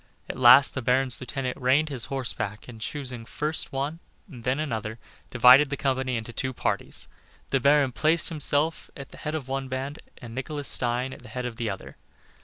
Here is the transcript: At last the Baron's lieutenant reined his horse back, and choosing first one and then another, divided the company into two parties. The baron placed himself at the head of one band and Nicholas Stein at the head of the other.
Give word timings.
At 0.27 0.35
last 0.39 0.73
the 0.73 0.81
Baron's 0.81 1.21
lieutenant 1.21 1.57
reined 1.61 1.89
his 1.89 2.05
horse 2.05 2.33
back, 2.33 2.67
and 2.67 2.81
choosing 2.81 3.23
first 3.23 3.71
one 3.71 3.99
and 4.27 4.43
then 4.43 4.59
another, 4.59 4.97
divided 5.29 5.69
the 5.69 5.77
company 5.77 6.17
into 6.17 6.33
two 6.33 6.53
parties. 6.53 7.07
The 7.51 7.59
baron 7.59 7.91
placed 7.91 8.29
himself 8.29 8.89
at 8.97 9.09
the 9.11 9.19
head 9.19 9.35
of 9.35 9.47
one 9.47 9.67
band 9.67 9.99
and 10.17 10.33
Nicholas 10.33 10.67
Stein 10.67 11.13
at 11.13 11.21
the 11.21 11.29
head 11.29 11.45
of 11.45 11.57
the 11.57 11.69
other. 11.69 11.97